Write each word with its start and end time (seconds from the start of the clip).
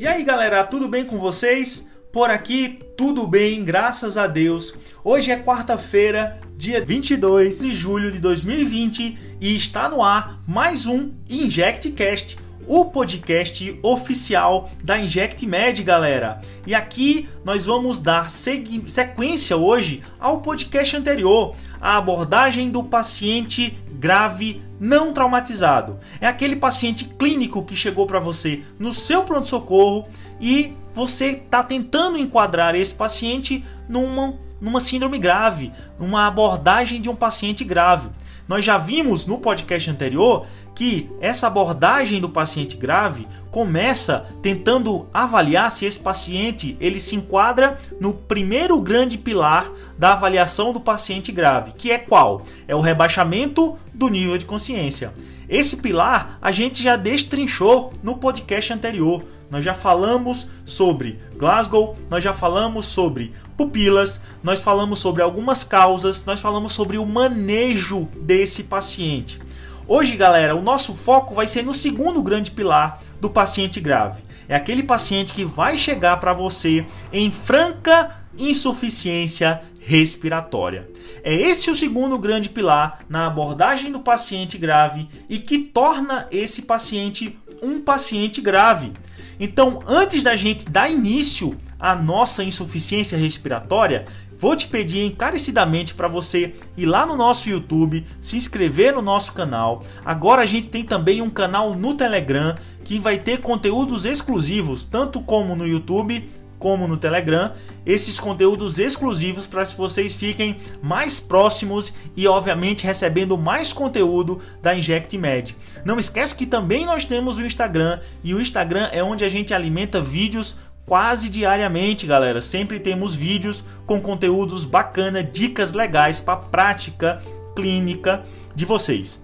E 0.00 0.06
aí 0.06 0.24
galera, 0.24 0.64
tudo 0.64 0.88
bem 0.88 1.04
com 1.04 1.18
vocês? 1.18 1.90
Por 2.10 2.30
aqui 2.30 2.80
tudo 2.96 3.26
bem, 3.26 3.62
graças 3.62 4.16
a 4.16 4.26
Deus. 4.26 4.74
Hoje 5.04 5.30
é 5.30 5.36
quarta-feira, 5.36 6.40
dia 6.56 6.82
22 6.82 7.58
de 7.58 7.74
julho 7.74 8.10
de 8.10 8.18
2020 8.18 9.18
e 9.38 9.54
está 9.54 9.90
no 9.90 10.02
ar 10.02 10.40
mais 10.48 10.86
um 10.86 11.12
InjectCast, 11.28 12.38
o 12.66 12.86
podcast 12.86 13.78
oficial 13.82 14.70
da 14.82 14.98
InjectMed, 14.98 15.82
galera. 15.82 16.40
E 16.66 16.74
aqui 16.74 17.28
nós 17.44 17.66
vamos 17.66 18.00
dar 18.00 18.30
sequência 18.30 19.58
hoje 19.58 20.02
ao 20.18 20.40
podcast 20.40 20.96
anterior, 20.96 21.54
a 21.78 21.98
abordagem 21.98 22.70
do 22.70 22.82
paciente 22.82 23.78
grave 24.00 24.62
não 24.80 25.12
traumatizado. 25.12 26.00
É 26.20 26.26
aquele 26.26 26.56
paciente 26.56 27.04
clínico 27.04 27.62
que 27.62 27.76
chegou 27.76 28.06
para 28.06 28.18
você 28.18 28.62
no 28.78 28.94
seu 28.94 29.24
pronto-socorro 29.24 30.08
e 30.40 30.74
você 30.94 31.26
está 31.32 31.62
tentando 31.62 32.16
enquadrar 32.16 32.74
esse 32.74 32.94
paciente 32.94 33.62
numa, 33.86 34.34
numa 34.58 34.80
síndrome 34.80 35.18
grave, 35.18 35.70
numa 35.98 36.26
abordagem 36.26 37.00
de 37.00 37.10
um 37.10 37.14
paciente 37.14 37.62
grave. 37.62 38.08
Nós 38.50 38.64
já 38.64 38.76
vimos 38.76 39.26
no 39.26 39.38
podcast 39.38 39.88
anterior 39.88 40.44
que 40.74 41.08
essa 41.20 41.46
abordagem 41.46 42.20
do 42.20 42.28
paciente 42.28 42.76
grave 42.76 43.28
começa 43.48 44.26
tentando 44.42 45.06
avaliar 45.14 45.70
se 45.70 45.84
esse 45.84 46.00
paciente 46.00 46.76
ele 46.80 46.98
se 46.98 47.14
enquadra 47.14 47.78
no 48.00 48.12
primeiro 48.12 48.80
grande 48.80 49.16
pilar 49.16 49.70
da 49.96 50.14
avaliação 50.14 50.72
do 50.72 50.80
paciente 50.80 51.30
grave, 51.30 51.74
que 51.78 51.92
é 51.92 51.98
qual? 51.98 52.42
É 52.66 52.74
o 52.74 52.80
rebaixamento 52.80 53.78
do 53.94 54.08
nível 54.08 54.36
de 54.36 54.46
consciência. 54.46 55.14
Esse 55.48 55.76
pilar 55.76 56.36
a 56.42 56.50
gente 56.50 56.82
já 56.82 56.96
destrinchou 56.96 57.92
no 58.02 58.16
podcast 58.16 58.72
anterior. 58.72 59.22
Nós 59.50 59.64
já 59.64 59.74
falamos 59.74 60.46
sobre 60.64 61.18
Glasgow, 61.36 61.96
nós 62.08 62.22
já 62.22 62.32
falamos 62.32 62.86
sobre 62.86 63.32
pupilas, 63.56 64.22
nós 64.42 64.62
falamos 64.62 65.00
sobre 65.00 65.22
algumas 65.22 65.64
causas, 65.64 66.24
nós 66.24 66.40
falamos 66.40 66.72
sobre 66.72 66.96
o 66.96 67.04
manejo 67.04 68.08
desse 68.22 68.64
paciente. 68.64 69.40
Hoje, 69.88 70.16
galera, 70.16 70.54
o 70.54 70.62
nosso 70.62 70.94
foco 70.94 71.34
vai 71.34 71.48
ser 71.48 71.64
no 71.64 71.74
segundo 71.74 72.22
grande 72.22 72.52
pilar 72.52 73.00
do 73.20 73.28
paciente 73.28 73.80
grave. 73.80 74.22
É 74.48 74.54
aquele 74.54 74.84
paciente 74.84 75.32
que 75.32 75.44
vai 75.44 75.76
chegar 75.76 76.18
para 76.18 76.32
você 76.32 76.86
em 77.12 77.30
franca 77.30 78.20
insuficiência 78.38 79.62
respiratória. 79.80 80.88
É 81.22 81.34
esse 81.34 81.70
o 81.70 81.74
segundo 81.74 82.18
grande 82.18 82.48
pilar 82.48 83.00
na 83.08 83.26
abordagem 83.26 83.90
do 83.90 84.00
paciente 84.00 84.56
grave 84.56 85.08
e 85.28 85.38
que 85.38 85.58
torna 85.58 86.26
esse 86.30 86.62
paciente 86.62 87.38
um 87.62 87.80
paciente 87.80 88.40
grave. 88.40 88.92
Então, 89.40 89.82
antes 89.86 90.22
da 90.22 90.36
gente 90.36 90.68
dar 90.68 90.90
início 90.90 91.56
à 91.78 91.96
nossa 91.96 92.44
insuficiência 92.44 93.16
respiratória, 93.16 94.04
vou 94.38 94.54
te 94.54 94.66
pedir 94.66 95.00
encarecidamente 95.00 95.94
para 95.94 96.08
você 96.08 96.54
ir 96.76 96.84
lá 96.84 97.06
no 97.06 97.16
nosso 97.16 97.48
YouTube, 97.48 98.06
se 98.20 98.36
inscrever 98.36 98.94
no 98.94 99.00
nosso 99.00 99.32
canal. 99.32 99.82
Agora 100.04 100.42
a 100.42 100.46
gente 100.46 100.68
tem 100.68 100.84
também 100.84 101.22
um 101.22 101.30
canal 101.30 101.74
no 101.74 101.94
Telegram 101.94 102.54
que 102.84 102.98
vai 102.98 103.16
ter 103.16 103.38
conteúdos 103.38 104.04
exclusivos, 104.04 104.84
tanto 104.84 105.22
como 105.22 105.56
no 105.56 105.66
YouTube 105.66 106.26
como 106.60 106.86
no 106.86 106.98
Telegram, 106.98 107.52
esses 107.84 108.20
conteúdos 108.20 108.78
exclusivos 108.78 109.46
para 109.46 109.64
que 109.64 109.76
vocês 109.76 110.14
fiquem 110.14 110.58
mais 110.80 111.18
próximos 111.18 111.94
e 112.14 112.28
obviamente 112.28 112.86
recebendo 112.86 113.36
mais 113.36 113.72
conteúdo 113.72 114.40
da 114.62 114.76
InjectMed. 114.76 115.56
Não 115.84 115.98
esquece 115.98 116.36
que 116.36 116.46
também 116.46 116.84
nós 116.84 117.06
temos 117.06 117.38
o 117.38 117.44
Instagram 117.44 117.98
e 118.22 118.34
o 118.34 118.40
Instagram 118.40 118.90
é 118.92 119.02
onde 119.02 119.24
a 119.24 119.28
gente 119.28 119.54
alimenta 119.54 120.00
vídeos 120.00 120.56
quase 120.84 121.28
diariamente, 121.28 122.06
galera. 122.06 122.42
Sempre 122.42 122.78
temos 122.78 123.14
vídeos 123.14 123.64
com 123.86 124.00
conteúdos 124.00 124.64
bacana, 124.64 125.24
dicas 125.24 125.72
legais 125.72 126.20
para 126.20 126.36
prática 126.36 127.22
clínica 127.56 128.24
de 128.54 128.64
vocês. 128.64 129.22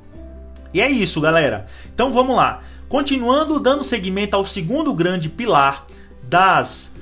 E 0.72 0.80
é 0.80 0.88
isso, 0.88 1.20
galera. 1.20 1.66
Então 1.94 2.12
vamos 2.12 2.34
lá. 2.34 2.62
Continuando 2.88 3.60
dando 3.60 3.84
seguimento 3.84 4.36
ao 4.36 4.44
segundo 4.44 4.94
grande 4.94 5.28
pilar 5.28 5.84
das 6.22 6.95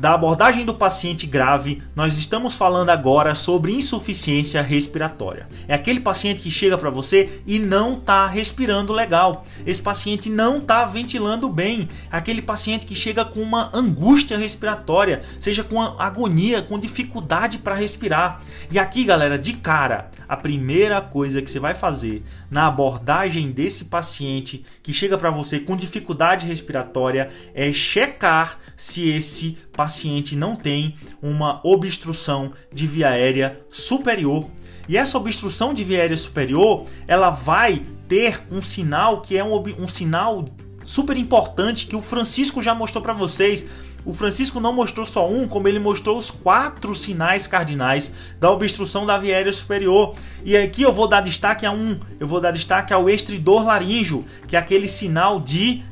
da 0.00 0.14
abordagem 0.14 0.64
do 0.64 0.72
paciente 0.72 1.26
grave, 1.26 1.82
nós 1.94 2.16
estamos 2.16 2.54
falando 2.54 2.88
agora 2.88 3.34
sobre 3.34 3.74
insuficiência 3.74 4.62
respiratória. 4.62 5.46
É 5.68 5.74
aquele 5.74 6.00
paciente 6.00 6.40
que 6.40 6.50
chega 6.50 6.78
para 6.78 6.88
você 6.88 7.42
e 7.46 7.58
não 7.58 7.98
está 7.98 8.26
respirando 8.26 8.94
legal. 8.94 9.44
Esse 9.66 9.82
paciente 9.82 10.30
não 10.30 10.56
está 10.56 10.86
ventilando 10.86 11.50
bem. 11.50 11.86
É 12.10 12.16
aquele 12.16 12.40
paciente 12.40 12.86
que 12.86 12.94
chega 12.94 13.26
com 13.26 13.40
uma 13.40 13.70
angústia 13.74 14.38
respiratória, 14.38 15.20
seja 15.38 15.62
com 15.62 15.78
agonia, 15.82 16.62
com 16.62 16.78
dificuldade 16.78 17.58
para 17.58 17.74
respirar. 17.74 18.40
E 18.70 18.78
aqui, 18.78 19.04
galera, 19.04 19.38
de 19.38 19.52
cara, 19.52 20.10
a 20.30 20.36
primeira 20.36 21.00
coisa 21.00 21.42
que 21.42 21.50
você 21.50 21.58
vai 21.58 21.74
fazer 21.74 22.22
na 22.48 22.68
abordagem 22.68 23.50
desse 23.50 23.86
paciente 23.86 24.64
que 24.80 24.92
chega 24.92 25.18
para 25.18 25.28
você 25.28 25.58
com 25.58 25.76
dificuldade 25.76 26.46
respiratória 26.46 27.30
é 27.52 27.72
checar 27.72 28.56
se 28.76 29.10
esse 29.10 29.58
paciente 29.72 30.36
não 30.36 30.54
tem 30.54 30.94
uma 31.20 31.60
obstrução 31.64 32.52
de 32.72 32.86
via 32.86 33.08
aérea 33.08 33.60
superior. 33.68 34.46
E 34.88 34.96
essa 34.96 35.18
obstrução 35.18 35.74
de 35.74 35.82
via 35.82 35.98
aérea 35.98 36.16
superior, 36.16 36.86
ela 37.08 37.30
vai 37.30 37.82
ter 38.06 38.40
um 38.52 38.62
sinal 38.62 39.22
que 39.22 39.36
é 39.36 39.42
um, 39.42 39.60
um 39.82 39.88
sinal 39.88 40.44
super 40.84 41.16
importante 41.16 41.86
que 41.86 41.96
o 41.96 42.00
Francisco 42.00 42.62
já 42.62 42.72
mostrou 42.72 43.02
para 43.02 43.12
vocês 43.12 43.68
o 44.04 44.12
Francisco 44.12 44.60
não 44.60 44.72
mostrou 44.72 45.04
só 45.04 45.28
um, 45.28 45.46
como 45.46 45.68
ele 45.68 45.78
mostrou 45.78 46.16
os 46.16 46.30
quatro 46.30 46.94
sinais 46.94 47.46
cardinais 47.46 48.12
da 48.38 48.50
obstrução 48.50 49.04
da 49.04 49.18
via 49.18 49.36
aérea 49.36 49.52
superior. 49.52 50.14
E 50.44 50.56
aqui 50.56 50.82
eu 50.82 50.92
vou 50.92 51.06
dar 51.06 51.20
destaque 51.20 51.66
a 51.66 51.72
um, 51.72 51.98
eu 52.18 52.26
vou 52.26 52.40
dar 52.40 52.50
destaque 52.50 52.92
ao 52.92 53.08
estridor 53.10 53.64
laríngeo, 53.64 54.24
que 54.46 54.56
é 54.56 54.58
aquele 54.58 54.88
sinal 54.88 55.38
de 55.38 55.82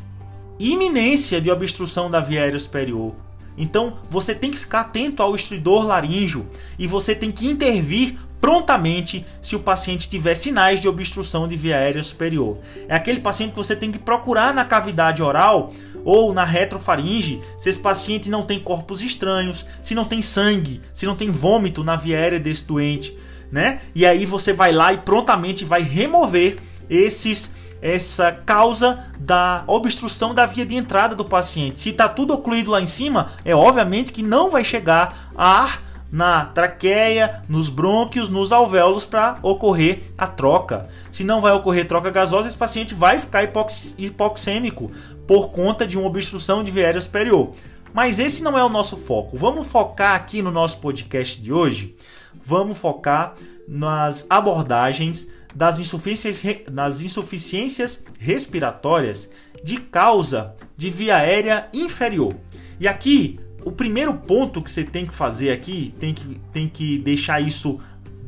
iminência 0.58 1.40
de 1.40 1.50
obstrução 1.50 2.10
da 2.10 2.20
via 2.20 2.42
aérea 2.42 2.58
superior. 2.58 3.14
Então 3.56 3.98
você 4.08 4.34
tem 4.34 4.50
que 4.50 4.58
ficar 4.58 4.82
atento 4.82 5.22
ao 5.22 5.34
estridor 5.34 5.84
laríngeo 5.84 6.46
e 6.78 6.86
você 6.86 7.14
tem 7.14 7.30
que 7.30 7.46
intervir 7.46 8.16
prontamente 8.40 9.26
se 9.42 9.56
o 9.56 9.60
paciente 9.60 10.08
tiver 10.08 10.34
sinais 10.34 10.80
de 10.80 10.88
obstrução 10.88 11.48
de 11.48 11.56
via 11.56 11.76
aérea 11.76 12.02
superior. 12.02 12.58
É 12.88 12.94
aquele 12.94 13.20
paciente 13.20 13.50
que 13.50 13.56
você 13.56 13.74
tem 13.74 13.90
que 13.90 13.98
procurar 13.98 14.54
na 14.54 14.64
cavidade 14.64 15.22
oral 15.22 15.70
ou 16.04 16.32
na 16.32 16.44
retrofaringe 16.44 17.40
se 17.58 17.68
esse 17.68 17.80
paciente 17.80 18.30
não 18.30 18.42
tem 18.42 18.58
corpos 18.58 19.02
estranhos, 19.02 19.66
se 19.80 19.94
não 19.94 20.04
tem 20.04 20.22
sangue, 20.22 20.80
se 20.92 21.06
não 21.06 21.16
tem 21.16 21.30
vômito 21.30 21.84
na 21.84 21.96
via 21.96 22.16
aérea 22.16 22.40
desse 22.40 22.66
doente, 22.66 23.16
né? 23.50 23.80
E 23.94 24.06
aí 24.06 24.24
você 24.24 24.52
vai 24.52 24.72
lá 24.72 24.92
e 24.92 24.98
prontamente 24.98 25.64
vai 25.64 25.82
remover 25.82 26.58
esses 26.88 27.56
essa 27.80 28.32
causa 28.32 29.06
da 29.20 29.62
obstrução 29.66 30.34
da 30.34 30.46
via 30.46 30.66
de 30.66 30.74
entrada 30.74 31.14
do 31.14 31.24
paciente. 31.24 31.78
Se 31.78 31.90
está 31.90 32.08
tudo 32.08 32.34
ocluído 32.34 32.72
lá 32.72 32.80
em 32.80 32.88
cima, 32.88 33.32
é 33.44 33.54
obviamente 33.54 34.12
que 34.12 34.22
não 34.22 34.50
vai 34.50 34.64
chegar 34.64 35.30
ar 35.36 35.80
na 36.10 36.44
traqueia, 36.44 37.42
nos 37.48 37.68
brônquios, 37.68 38.28
nos 38.28 38.52
alvéolos 38.52 39.04
para 39.04 39.38
ocorrer 39.42 40.12
a 40.16 40.26
troca. 40.26 40.88
Se 41.10 41.22
não 41.22 41.40
vai 41.40 41.52
ocorrer 41.52 41.86
troca 41.86 42.10
gasosa, 42.10 42.48
esse 42.48 42.56
paciente 42.56 42.94
vai 42.94 43.18
ficar 43.18 43.42
hipox 43.42 43.94
hipoxêmico 43.98 44.90
por 45.26 45.50
conta 45.50 45.86
de 45.86 45.98
uma 45.98 46.06
obstrução 46.06 46.64
de 46.64 46.70
viária 46.70 47.00
superior. 47.00 47.50
Mas 47.92 48.18
esse 48.18 48.42
não 48.42 48.58
é 48.58 48.64
o 48.64 48.68
nosso 48.68 48.96
foco. 48.96 49.36
Vamos 49.36 49.66
focar 49.66 50.14
aqui 50.14 50.40
no 50.42 50.50
nosso 50.50 50.78
podcast 50.80 51.40
de 51.40 51.52
hoje. 51.52 51.96
Vamos 52.42 52.78
focar 52.78 53.34
nas 53.66 54.26
abordagens 54.30 55.28
das 55.54 55.78
insuficiências, 55.78 56.64
das 56.70 57.00
insuficiências 57.00 58.04
respiratórias 58.18 59.30
de 59.62 59.78
causa 59.78 60.54
de 60.76 60.90
via 60.90 61.16
aérea 61.16 61.68
inferior. 61.72 62.34
E 62.78 62.86
aqui 62.86 63.40
o 63.64 63.72
primeiro 63.72 64.14
ponto 64.14 64.62
que 64.62 64.70
você 64.70 64.84
tem 64.84 65.06
que 65.06 65.14
fazer 65.14 65.50
aqui, 65.50 65.94
tem 65.98 66.14
que, 66.14 66.40
tem 66.52 66.68
que 66.68 66.98
deixar 66.98 67.40
isso 67.40 67.80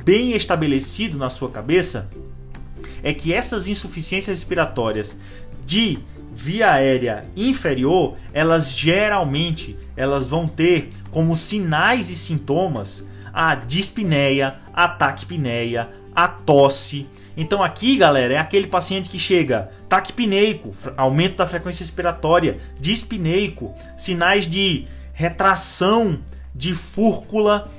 bem 0.05 0.33
estabelecido 0.33 1.17
na 1.17 1.31
sua 1.31 1.51
cabeça, 1.51 2.11
é 3.03 3.13
que 3.13 3.33
essas 3.33 3.67
insuficiências 3.67 4.39
respiratórias 4.39 5.19
de 5.65 5.99
via 6.33 6.73
aérea 6.73 7.23
inferior, 7.37 8.17
elas 8.33 8.73
geralmente 8.73 9.77
elas 9.97 10.29
vão 10.29 10.47
ter 10.47 10.91
como 11.11 11.37
sinais 11.37 12.11
e 12.11 12.17
sintomas 12.17 13.07
a 13.33 13.55
dispneia, 13.55 14.57
a 14.73 14.89
taquipneia, 14.89 15.89
a 16.15 16.27
tosse. 16.27 17.07
Então 17.37 17.63
aqui, 17.63 17.97
galera, 17.97 18.35
é 18.35 18.39
aquele 18.39 18.67
paciente 18.67 19.09
que 19.09 19.19
chega 19.19 19.71
taquipneico, 19.89 20.71
aumento 20.97 21.37
da 21.37 21.47
frequência 21.47 21.85
respiratória, 21.85 22.59
dispneico, 22.79 23.75
sinais 23.97 24.47
de 24.49 24.87
retração 25.21 26.19
de 26.55 26.73
fúrcula, 26.73 27.71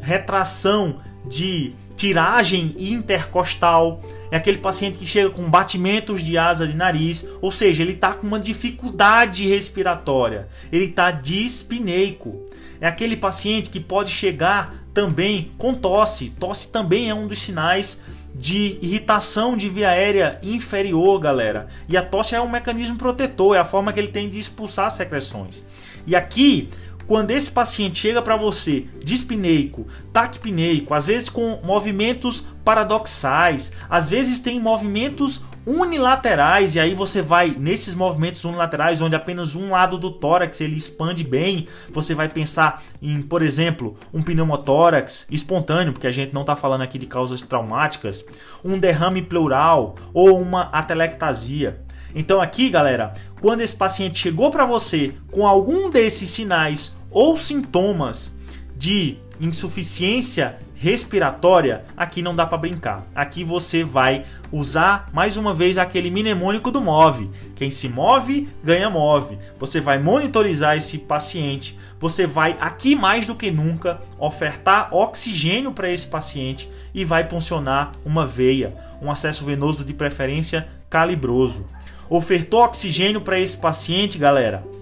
retração 0.00 1.00
de 1.24 1.72
tiragem 1.94 2.74
intercostal, 2.76 4.02
é 4.28 4.36
aquele 4.36 4.58
paciente 4.58 4.98
que 4.98 5.06
chega 5.06 5.30
com 5.30 5.48
batimentos 5.48 6.20
de 6.20 6.36
asa 6.36 6.66
de 6.66 6.74
nariz, 6.74 7.24
ou 7.40 7.52
seja, 7.52 7.84
ele 7.84 7.92
está 7.92 8.12
com 8.12 8.26
uma 8.26 8.40
dificuldade 8.40 9.46
respiratória, 9.48 10.48
ele 10.72 10.86
está 10.86 11.12
dispneico. 11.12 12.44
É 12.80 12.88
aquele 12.88 13.16
paciente 13.16 13.70
que 13.70 13.78
pode 13.78 14.10
chegar 14.10 14.74
também 14.92 15.52
com 15.56 15.72
tosse. 15.72 16.30
Tosse 16.40 16.72
também 16.72 17.08
é 17.08 17.14
um 17.14 17.28
dos 17.28 17.40
sinais 17.40 18.00
de 18.34 18.78
irritação 18.80 19.56
de 19.56 19.68
via 19.68 19.90
aérea 19.90 20.38
inferior, 20.42 21.18
galera. 21.18 21.68
E 21.88 21.96
a 21.96 22.02
tosse 22.02 22.34
é 22.34 22.40
um 22.40 22.48
mecanismo 22.48 22.96
protetor, 22.96 23.56
é 23.56 23.58
a 23.58 23.64
forma 23.64 23.92
que 23.92 24.00
ele 24.00 24.08
tem 24.08 24.28
de 24.28 24.38
expulsar 24.38 24.90
secreções. 24.90 25.64
E 26.06 26.16
aqui 26.16 26.70
quando 27.10 27.32
esse 27.32 27.50
paciente 27.50 27.98
chega 27.98 28.22
para 28.22 28.36
você 28.36 28.86
dispneico, 29.02 29.84
taquipneico, 30.12 30.94
às 30.94 31.06
vezes 31.06 31.28
com 31.28 31.58
movimentos 31.64 32.44
paradoxais, 32.64 33.72
às 33.88 34.08
vezes 34.08 34.38
tem 34.38 34.60
movimentos 34.60 35.40
unilaterais 35.70 36.74
e 36.74 36.80
aí 36.80 36.94
você 36.94 37.22
vai 37.22 37.54
nesses 37.56 37.94
movimentos 37.94 38.44
unilaterais 38.44 39.00
onde 39.00 39.14
apenas 39.14 39.54
um 39.54 39.70
lado 39.70 39.98
do 39.98 40.10
tórax 40.10 40.60
ele 40.60 40.76
expande 40.76 41.22
bem, 41.22 41.68
você 41.90 42.14
vai 42.14 42.28
pensar 42.28 42.82
em, 43.00 43.22
por 43.22 43.42
exemplo, 43.42 43.96
um 44.12 44.22
pneumotórax 44.22 45.26
espontâneo, 45.30 45.92
porque 45.92 46.06
a 46.06 46.10
gente 46.10 46.34
não 46.34 46.40
está 46.40 46.56
falando 46.56 46.82
aqui 46.82 46.98
de 46.98 47.06
causas 47.06 47.42
traumáticas, 47.42 48.24
um 48.64 48.78
derrame 48.78 49.22
pleural 49.22 49.94
ou 50.12 50.40
uma 50.40 50.62
atelectasia. 50.72 51.80
Então 52.14 52.40
aqui, 52.40 52.68
galera, 52.68 53.14
quando 53.40 53.60
esse 53.60 53.76
paciente 53.76 54.18
chegou 54.18 54.50
para 54.50 54.66
você 54.66 55.14
com 55.30 55.46
algum 55.46 55.88
desses 55.88 56.30
sinais 56.30 56.96
ou 57.10 57.36
sintomas 57.36 58.32
de 58.80 59.18
insuficiência 59.38 60.58
respiratória, 60.74 61.84
aqui 61.94 62.22
não 62.22 62.34
dá 62.34 62.46
para 62.46 62.56
brincar. 62.56 63.06
Aqui 63.14 63.44
você 63.44 63.84
vai 63.84 64.24
usar 64.50 65.10
mais 65.12 65.36
uma 65.36 65.52
vez 65.52 65.76
aquele 65.76 66.10
mnemônico 66.10 66.70
do 66.70 66.80
MOVE. 66.80 67.28
Quem 67.54 67.70
se 67.70 67.90
move, 67.90 68.48
ganha 68.64 68.88
move. 68.88 69.36
Você 69.58 69.82
vai 69.82 69.98
monitorizar 69.98 70.78
esse 70.78 70.96
paciente. 70.96 71.78
Você 71.98 72.26
vai 72.26 72.56
aqui 72.58 72.96
mais 72.96 73.26
do 73.26 73.34
que 73.34 73.50
nunca 73.50 74.00
ofertar 74.18 74.94
oxigênio 74.94 75.72
para 75.72 75.90
esse 75.90 76.06
paciente 76.06 76.66
e 76.94 77.04
vai 77.04 77.28
funcionar 77.28 77.92
uma 78.02 78.24
veia, 78.24 78.74
um 79.02 79.10
acesso 79.10 79.44
venoso 79.44 79.84
de 79.84 79.92
preferência 79.92 80.66
calibroso. 80.88 81.66
Ofertou 82.08 82.64
oxigênio 82.64 83.20
para 83.20 83.38
esse 83.38 83.58
paciente, 83.58 84.16
galera 84.16 84.79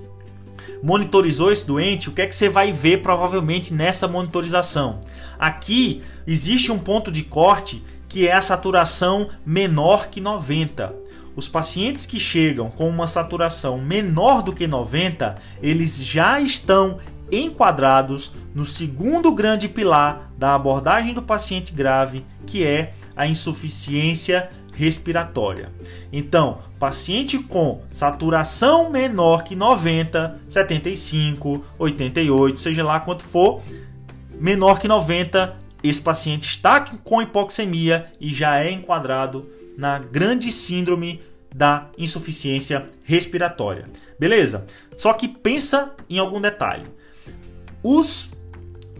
monitorizou 0.82 1.50
esse 1.50 1.66
doente, 1.66 2.08
o 2.08 2.12
que 2.12 2.22
é 2.22 2.26
que 2.26 2.34
você 2.34 2.48
vai 2.48 2.72
ver 2.72 3.02
provavelmente 3.02 3.72
nessa 3.72 4.06
monitorização? 4.08 5.00
Aqui 5.38 6.02
existe 6.26 6.72
um 6.72 6.78
ponto 6.78 7.10
de 7.10 7.22
corte 7.22 7.82
que 8.08 8.26
é 8.26 8.32
a 8.32 8.42
saturação 8.42 9.28
menor 9.44 10.08
que 10.08 10.20
90. 10.20 10.94
Os 11.36 11.46
pacientes 11.46 12.06
que 12.06 12.18
chegam 12.18 12.70
com 12.70 12.88
uma 12.88 13.06
saturação 13.06 13.78
menor 13.78 14.42
do 14.42 14.52
que 14.52 14.66
90, 14.66 15.36
eles 15.62 16.02
já 16.02 16.40
estão 16.40 16.98
enquadrados 17.30 18.32
no 18.54 18.64
segundo 18.64 19.32
grande 19.32 19.68
pilar 19.68 20.32
da 20.36 20.54
abordagem 20.54 21.12
do 21.12 21.22
paciente 21.22 21.72
grave, 21.72 22.24
que 22.46 22.64
é 22.64 22.90
a 23.14 23.26
insuficiência 23.26 24.50
respiratória. 24.78 25.72
Então, 26.12 26.60
paciente 26.78 27.36
com 27.36 27.82
saturação 27.90 28.90
menor 28.90 29.42
que 29.42 29.56
90, 29.56 30.40
75, 30.48 31.64
88, 31.76 32.60
seja 32.60 32.84
lá 32.84 33.00
quanto 33.00 33.24
for, 33.24 33.60
menor 34.38 34.78
que 34.78 34.86
90, 34.86 35.56
esse 35.82 36.00
paciente 36.00 36.46
está 36.48 36.80
com 37.02 37.20
hipoxemia 37.20 38.06
e 38.20 38.32
já 38.32 38.60
é 38.60 38.70
enquadrado 38.70 39.50
na 39.76 39.98
grande 39.98 40.52
síndrome 40.52 41.20
da 41.52 41.88
insuficiência 41.98 42.86
respiratória. 43.02 43.86
Beleza? 44.16 44.64
Só 44.94 45.12
que 45.12 45.26
pensa 45.26 45.92
em 46.08 46.20
algum 46.20 46.40
detalhe. 46.40 46.86
Os 47.82 48.30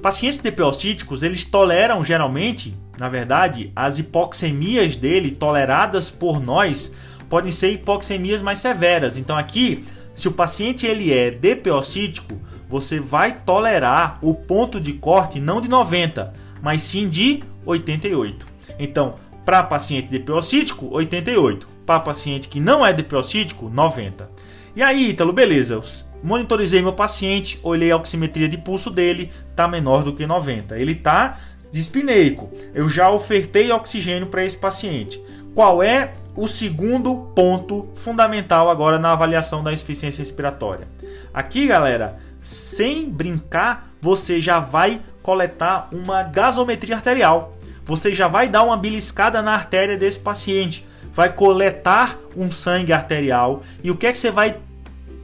pacientes 0.02 0.40
DPOcíticos, 0.40 1.22
eles 1.22 1.44
toleram 1.44 2.02
geralmente 2.02 2.74
na 2.98 3.08
verdade, 3.08 3.72
as 3.74 3.98
hipoxemias 3.98 4.96
dele 4.96 5.30
toleradas 5.30 6.10
por 6.10 6.40
nós 6.40 6.94
podem 7.28 7.50
ser 7.50 7.70
hipoxemias 7.70 8.42
mais 8.42 8.58
severas. 8.58 9.16
Então 9.16 9.36
aqui, 9.36 9.84
se 10.14 10.26
o 10.26 10.32
paciente 10.32 10.86
ele 10.86 11.12
é 11.12 11.30
DPOcítico, 11.30 12.40
você 12.68 12.98
vai 12.98 13.40
tolerar 13.40 14.18
o 14.20 14.34
ponto 14.34 14.80
de 14.80 14.94
corte 14.94 15.40
não 15.40 15.60
de 15.60 15.68
90, 15.68 16.34
mas 16.60 16.82
sim 16.82 17.08
de 17.08 17.42
88. 17.64 18.46
Então, 18.78 19.14
para 19.44 19.62
paciente 19.62 20.08
DPOcítico, 20.08 20.88
88. 20.90 21.68
Para 21.86 22.00
paciente 22.00 22.48
que 22.48 22.60
não 22.60 22.84
é 22.84 22.92
DPOcítico, 22.92 23.70
90. 23.70 24.30
E 24.76 24.82
aí, 24.82 25.10
Ítalo, 25.10 25.32
beleza. 25.32 25.80
Monitorizei 26.22 26.82
meu 26.82 26.92
paciente, 26.92 27.58
olhei 27.62 27.90
a 27.90 27.96
oximetria 27.96 28.48
de 28.48 28.58
pulso 28.58 28.90
dele, 28.90 29.30
tá 29.56 29.66
menor 29.66 30.02
do 30.02 30.12
que 30.12 30.26
90. 30.26 30.76
Ele 30.78 30.94
tá 30.94 31.38
dispneico. 31.70 32.50
Eu 32.74 32.88
já 32.88 33.10
ofertei 33.10 33.70
oxigênio 33.70 34.28
para 34.28 34.44
esse 34.44 34.56
paciente. 34.56 35.22
Qual 35.54 35.82
é 35.82 36.12
o 36.36 36.46
segundo 36.46 37.32
ponto 37.34 37.88
fundamental 37.94 38.70
agora 38.70 38.98
na 38.98 39.12
avaliação 39.12 39.62
da 39.62 39.72
insuficiência 39.72 40.20
respiratória? 40.20 40.86
Aqui, 41.32 41.66
galera, 41.66 42.18
sem 42.40 43.08
brincar, 43.10 43.92
você 44.00 44.40
já 44.40 44.60
vai 44.60 45.00
coletar 45.22 45.88
uma 45.92 46.22
gasometria 46.22 46.96
arterial. 46.96 47.56
Você 47.84 48.12
já 48.14 48.28
vai 48.28 48.48
dar 48.48 48.62
uma 48.62 48.76
beliscada 48.76 49.42
na 49.42 49.52
artéria 49.52 49.96
desse 49.96 50.20
paciente, 50.20 50.86
vai 51.12 51.32
coletar 51.32 52.18
um 52.36 52.50
sangue 52.50 52.92
arterial 52.92 53.62
e 53.82 53.90
o 53.90 53.96
que 53.96 54.06
é 54.06 54.12
que 54.12 54.18
você 54.18 54.30
vai 54.30 54.56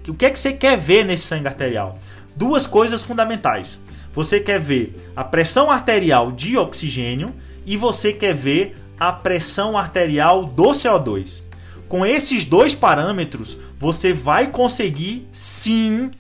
o 0.09 0.15
que 0.15 0.27
é 0.27 0.31
que 0.31 0.39
você 0.39 0.53
quer 0.53 0.77
ver 0.77 1.05
nesse 1.05 1.25
sangue 1.27 1.49
arterial? 1.49 1.99
Duas 2.37 2.67
coisas 2.67 3.05
fundamentais. 3.05 3.81
Você 4.15 4.39
quer 4.39 4.61
ver 4.61 4.95
a 5.17 5.25
pressão 5.25 5.71
arterial 5.71 6.31
de 6.31 6.57
oxigênio 6.57 7.35
e 7.67 7.77
você 7.77 8.13
quer 8.13 8.35
ver 8.35 8.77
a 8.99 9.13
pressão 9.13 9.77
arterial 9.77 10.45
do 10.45 10.71
CO2. 10.71 11.43
Com 11.89 12.07
esses 12.07 12.45
dois 12.45 12.75
parâmetros, 12.75 13.59
você 13.79 14.13
vai 14.13 14.49
conseguir 14.49 15.27
sim, 15.33 16.11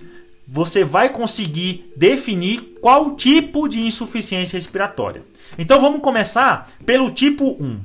você 0.46 0.85
vai 0.85 1.08
conseguir 1.08 1.91
definir 1.96 2.76
qual 2.81 3.17
tipo 3.17 3.69
de 3.69 3.81
insuficiência 3.81 4.56
respiratória. 4.56 5.23
Então 5.58 5.81
vamos 5.81 6.00
começar 6.00 6.70
pelo 6.85 7.11
tipo 7.11 7.56
1. 7.62 7.81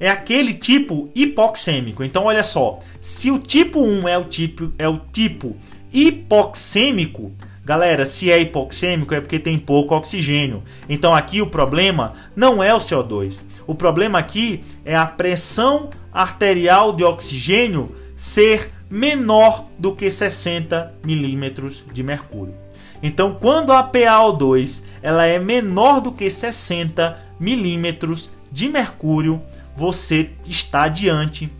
É 0.00 0.10
aquele 0.10 0.54
tipo 0.54 1.10
hipoxêmico. 1.14 2.02
Então 2.02 2.24
olha 2.24 2.42
só, 2.42 2.80
se 3.00 3.30
o 3.30 3.38
tipo 3.38 3.80
1 3.80 4.08
é 4.08 4.18
o 4.18 4.24
tipo 4.24 4.72
é 4.76 4.88
o 4.88 4.98
tipo 5.12 5.56
hipoxêmico, 5.92 7.32
Galera, 7.64 8.04
se 8.04 8.30
é 8.30 8.40
hipoxêmico 8.40 9.14
é 9.14 9.20
porque 9.20 9.38
tem 9.38 9.56
pouco 9.56 9.94
oxigênio. 9.94 10.62
Então 10.88 11.14
aqui 11.14 11.40
o 11.40 11.46
problema 11.46 12.14
não 12.34 12.62
é 12.62 12.74
o 12.74 12.78
CO2. 12.78 13.44
O 13.66 13.74
problema 13.74 14.18
aqui 14.18 14.64
é 14.84 14.96
a 14.96 15.06
pressão 15.06 15.90
arterial 16.12 16.92
de 16.92 17.04
oxigênio 17.04 17.94
ser 18.16 18.70
menor 18.90 19.66
do 19.78 19.94
que 19.94 20.10
60 20.10 20.92
milímetros 21.04 21.84
de 21.92 22.02
mercúrio. 22.02 22.54
Então, 23.02 23.34
quando 23.34 23.72
a 23.72 23.82
PaO2 23.82 24.82
ela 25.02 25.24
é 25.24 25.38
menor 25.38 26.00
do 26.00 26.12
que 26.12 26.30
60 26.30 27.18
milímetros 27.40 28.30
de 28.50 28.68
mercúrio, 28.68 29.40
você 29.76 30.30
está 30.46 30.86
diante 30.86 31.50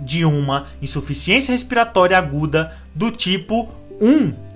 de 0.00 0.24
uma 0.24 0.66
insuficiência 0.80 1.52
respiratória 1.52 2.16
aguda 2.16 2.76
do 2.94 3.10
tipo 3.10 3.68
1 4.00 4.47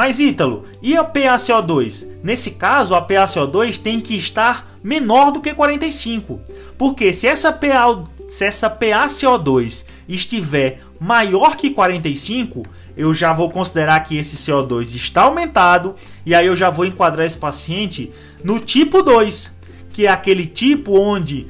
mas 0.00 0.18
Ítalo, 0.18 0.64
e 0.80 0.96
a 0.96 1.04
PaCO2? 1.04 2.06
Nesse 2.24 2.52
caso, 2.52 2.94
a 2.94 3.06
PaCO2 3.06 3.78
tem 3.82 4.00
que 4.00 4.16
estar 4.16 4.66
menor 4.82 5.30
do 5.30 5.42
que 5.42 5.52
45. 5.52 6.40
Porque 6.78 7.12
se 7.12 7.26
essa, 7.26 7.52
PA, 7.52 8.02
se 8.26 8.46
essa 8.46 8.70
PaCO2 8.70 9.84
estiver 10.08 10.80
maior 10.98 11.54
que 11.54 11.68
45, 11.68 12.64
eu 12.96 13.12
já 13.12 13.34
vou 13.34 13.50
considerar 13.50 14.00
que 14.00 14.16
esse 14.16 14.38
CO2 14.38 14.94
está 14.94 15.24
aumentado 15.24 15.94
e 16.24 16.34
aí 16.34 16.46
eu 16.46 16.56
já 16.56 16.70
vou 16.70 16.86
enquadrar 16.86 17.26
esse 17.26 17.36
paciente 17.36 18.10
no 18.42 18.58
tipo 18.58 19.02
2, 19.02 19.54
que 19.90 20.06
é 20.06 20.10
aquele 20.10 20.46
tipo 20.46 20.98
onde 20.98 21.46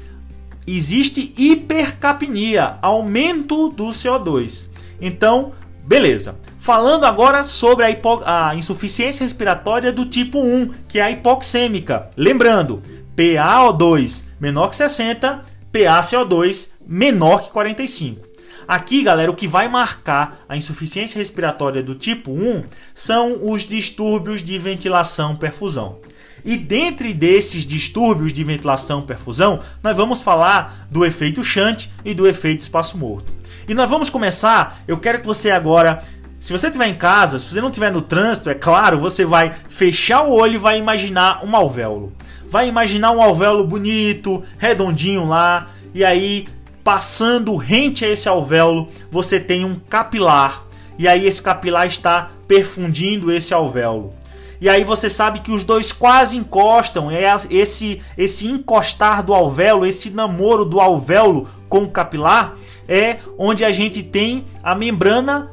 existe 0.66 1.33
hipercapnia, 1.38 2.78
aumento 2.83 3.69
do 3.69 3.90
CO2. 3.90 4.71
Então, 5.00 5.52
beleza. 5.84 6.37
Falando 6.58 7.04
agora 7.04 7.44
sobre 7.44 7.84
a, 7.84 7.90
hipo... 7.90 8.22
a 8.25 8.54
insuficiência 8.54 9.25
respiratória 9.25 9.92
do 9.92 10.04
tipo 10.06 10.38
1, 10.38 10.75
que 10.88 10.99
é 10.99 11.02
a 11.02 11.10
hipoxêmica. 11.10 12.08
Lembrando, 12.16 12.82
PaO2 13.16 14.25
menor 14.40 14.68
que 14.68 14.76
60, 14.76 15.42
PaCO2 15.72 16.70
menor 16.87 17.42
que 17.42 17.50
45. 17.50 18.30
Aqui, 18.66 19.02
galera, 19.02 19.30
o 19.30 19.34
que 19.34 19.49
vai 19.49 19.68
marcar 19.68 20.44
a 20.49 20.56
insuficiência 20.56 21.18
respiratória 21.18 21.82
do 21.82 21.94
tipo 21.94 22.30
1 22.30 22.64
são 22.94 23.50
os 23.50 23.62
distúrbios 23.62 24.42
de 24.42 24.56
ventilação-perfusão. 24.58 25.99
E 26.44 26.56
dentre 26.56 27.12
desses 27.12 27.66
distúrbios 27.66 28.32
de 28.32 28.44
ventilação 28.44 29.02
perfusão, 29.02 29.60
nós 29.82 29.96
vamos 29.96 30.22
falar 30.22 30.87
do 30.90 31.04
efeito 31.04 31.42
Shunt 31.42 31.88
e 32.04 32.14
do 32.14 32.26
efeito 32.26 32.60
espaço 32.60 32.96
morto. 32.96 33.39
E 33.71 33.75
nós 33.75 33.89
vamos 33.89 34.11
começar, 34.11 34.83
eu 34.89 34.99
quero 34.99 35.21
que 35.21 35.27
você 35.29 35.49
agora 35.49 36.03
se 36.41 36.53
você 36.53 36.67
estiver 36.67 36.89
em 36.89 36.95
casa, 36.97 37.39
se 37.39 37.47
você 37.47 37.61
não 37.61 37.69
estiver 37.69 37.93
no 37.93 38.00
trânsito, 38.00 38.50
é 38.50 38.55
claro, 38.55 38.99
você 38.99 39.25
vai 39.25 39.55
fechar 39.69 40.23
o 40.23 40.33
olho 40.33 40.55
e 40.55 40.59
vai 40.59 40.77
imaginar 40.77 41.45
um 41.45 41.55
alvéolo. 41.55 42.12
Vai 42.49 42.67
imaginar 42.67 43.12
um 43.12 43.23
alvéolo 43.23 43.62
bonito, 43.62 44.43
redondinho 44.59 45.25
lá, 45.25 45.69
e 45.95 46.05
aí 46.05 46.49
passando 46.83 47.55
rente 47.55 48.05
a 48.05 48.09
esse 48.09 48.29
alvéolo, 48.29 48.89
você 49.09 49.39
tem 49.39 49.65
um 49.65 49.77
capilar. 49.77 50.65
E 50.99 51.07
aí 51.07 51.25
esse 51.25 51.41
capilar 51.41 51.87
está 51.87 52.33
perfundindo 52.49 53.33
esse 53.33 53.55
alvéolo. 53.55 54.12
E 54.61 54.69
aí 54.69 54.83
você 54.83 55.09
sabe 55.09 55.39
que 55.39 55.53
os 55.53 55.62
dois 55.62 55.93
quase 55.93 56.37
encostam, 56.37 57.09
é 57.09 57.23
esse 57.49 58.03
esse 58.19 58.49
encostar 58.49 59.23
do 59.23 59.33
alvéolo, 59.33 59.87
esse 59.87 60.11
namoro 60.11 60.65
do 60.65 60.81
alvéolo 60.81 61.49
com 61.69 61.85
o 61.85 61.89
capilar 61.89 62.57
é 62.90 63.18
onde 63.38 63.64
a 63.64 63.70
gente 63.70 64.02
tem 64.02 64.44
a 64.64 64.75
membrana 64.75 65.49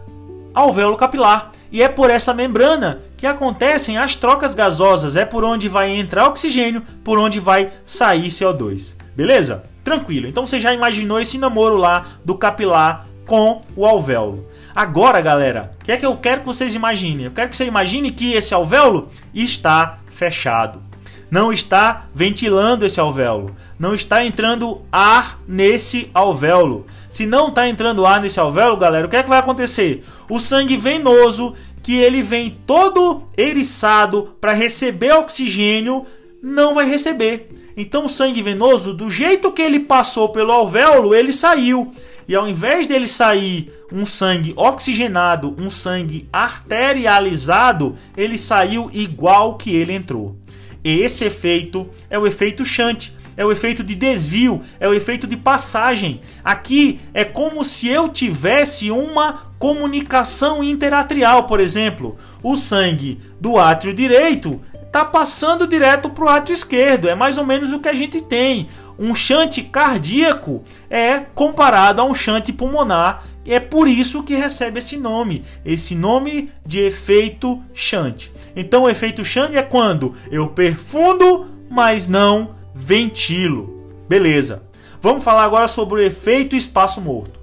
alvéolo 0.56 0.98
capilar. 0.98 1.52
E 1.72 1.84
é 1.84 1.88
por 1.88 2.10
essa 2.10 2.34
membrana 2.34 3.04
que 3.16 3.28
acontecem 3.28 3.98
as 3.98 4.16
trocas 4.16 4.56
gasosas, 4.56 5.16
é 5.16 5.24
por 5.24 5.44
onde 5.44 5.70
vai 5.70 5.92
entrar 5.92 6.28
oxigênio, 6.28 6.82
por 7.04 7.20
onde 7.20 7.40
vai 7.40 7.72
sair 7.86 8.28
CO2. 8.28 8.96
Beleza? 9.16 9.64
Tranquilo. 9.84 10.28
Então 10.28 10.48
você 10.48 10.60
já 10.60 10.74
imaginou 10.74 11.20
esse 11.20 11.38
namoro 11.38 11.78
lá 11.78 12.06
do 12.26 12.36
capilar 12.36 13.06
com 13.28 13.62
o 13.76 13.86
alvéolo. 13.86 14.48
Agora, 14.76 15.22
galera, 15.22 15.72
o 15.80 15.86
que 15.86 15.92
é 15.92 15.98
que 15.98 16.06
eu 16.06 16.16
quero 16.18 16.42
que 16.42 16.48
vocês 16.48 16.74
imaginem? 16.74 17.26
Eu 17.26 17.32
quero 17.32 17.50
que 17.50 17.56
você 17.56 17.66
imagine 17.66 18.12
que 18.12 18.34
esse 18.34 18.54
alvéolo 18.54 19.10
está 19.34 20.00
fechado. 20.10 20.82
Não 21.30 21.52
está 21.52 22.06
ventilando 22.16 22.86
esse 22.86 23.00
alvéolo. 23.00 23.56
Não 23.78 23.94
está 23.94 24.24
entrando 24.24 24.82
ar 24.92 25.40
nesse 25.48 26.10
alvéolo. 26.14 26.88
Se 27.18 27.26
não 27.26 27.48
está 27.48 27.68
entrando 27.68 28.06
ar 28.06 28.22
nesse 28.22 28.40
alvéolo, 28.40 28.78
galera, 28.78 29.08
o 29.08 29.10
que 29.10 29.16
é 29.16 29.24
que 29.24 29.30
vai 29.30 29.40
acontecer? 29.40 30.04
O 30.30 30.40
sangue 30.40 30.78
venoso, 30.78 31.56
que 31.82 31.96
ele 31.96 32.22
vem 32.22 32.56
todo 32.64 33.24
eriçado 33.36 34.36
para 34.40 34.54
receber 34.54 35.14
oxigênio, 35.14 36.06
não 36.44 36.76
vai 36.76 36.88
receber. 36.88 37.50
Então 37.76 38.06
o 38.06 38.10
sangue 38.10 38.44
venoso, 38.44 38.94
do 38.94 39.10
jeito 39.10 39.52
que 39.52 39.64
ele 39.64 39.80
passou 39.80 40.30
pelo 40.30 40.52
alvéolo, 40.52 41.16
ele 41.16 41.34
saiu. 41.34 41.90
E 42.28 42.36
ao 42.36 42.48
invés 42.48 42.86
dele 42.86 43.08
sair 43.08 43.74
um 43.92 44.06
sangue 44.06 44.54
oxigenado, 44.56 45.56
um 45.58 45.72
sangue 45.72 46.30
arterializado, 46.32 47.98
ele 48.16 48.38
saiu 48.38 48.92
igual 48.94 49.56
que 49.56 49.76
ele 49.76 49.94
entrou. 49.94 50.36
Esse 50.84 51.26
efeito 51.26 51.90
é 52.12 52.20
o 52.20 52.28
efeito 52.28 52.64
Shunt, 52.64 53.12
é 53.38 53.46
o 53.46 53.52
efeito 53.52 53.84
de 53.84 53.94
desvio, 53.94 54.62
é 54.80 54.90
o 54.90 54.94
efeito 54.94 55.28
de 55.28 55.38
passagem. 55.38 56.20
Aqui 56.44 57.00
é 57.14 57.24
como 57.24 57.64
se 57.64 57.88
eu 57.88 58.10
tivesse 58.10 58.90
uma 58.90 59.46
comunicação 59.60 60.64
interatrial, 60.64 61.44
por 61.44 61.60
exemplo. 61.60 62.18
O 62.42 62.58
sangue 62.58 63.22
do 63.40 63.58
átrio 63.58 63.94
direito 63.94 64.60
está 64.84 65.06
passando 65.06 65.68
direto 65.68 66.10
para 66.10 66.26
o 66.26 66.30
átrio 66.30 66.56
esquerdo. 66.56 67.08
É 67.08 67.14
mais 67.14 67.38
ou 67.38 67.46
menos 67.46 67.72
o 67.72 67.80
que 67.80 67.90
a 67.90 67.94
gente 67.94 68.20
tem 68.22 68.68
um 68.98 69.14
chante 69.14 69.62
cardíaco 69.62 70.64
é 70.90 71.20
comparado 71.20 72.02
a 72.02 72.06
um 72.06 72.16
chante 72.16 72.52
pulmonar. 72.52 73.24
É 73.46 73.60
por 73.60 73.88
isso 73.88 74.24
que 74.24 74.36
recebe 74.36 74.80
esse 74.80 74.98
nome, 74.98 75.46
esse 75.64 75.96
nome 75.96 76.52
de 76.66 76.80
efeito 76.80 77.64
chante. 77.74 78.32
Então, 78.56 78.84
o 78.84 78.90
efeito 78.90 79.24
chante 79.24 79.56
é 79.56 79.62
quando 79.62 80.16
eu 80.30 80.48
perfundo, 80.50 81.48
mas 81.70 82.08
não 82.08 82.57
ventilo. 82.78 83.84
Beleza. 84.08 84.64
Vamos 85.02 85.24
falar 85.24 85.44
agora 85.44 85.68
sobre 85.68 85.96
o 85.96 86.04
efeito 86.04 86.56
espaço 86.56 87.02
morto. 87.02 87.40